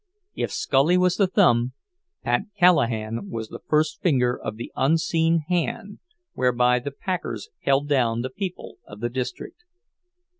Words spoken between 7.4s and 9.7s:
held down the people of the district.